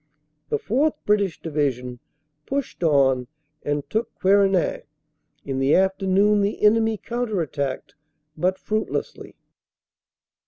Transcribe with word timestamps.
"The 0.49 0.57
4th. 0.57 0.95
British 1.05 1.39
Division 1.39 1.99
pushed 2.47 2.81
on 2.83 3.27
and 3.61 3.87
took 3.87 4.15
Querenaing. 4.19 4.81
In 5.45 5.59
the 5.59 5.75
afternoon 5.75 6.41
the 6.41 6.63
enemy 6.65 6.97
counter 6.97 7.39
attacked, 7.39 7.93
but 8.35 8.57
fruitlessly. 8.57 9.35